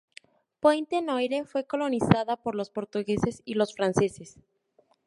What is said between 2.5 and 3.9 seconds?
los portugueses y los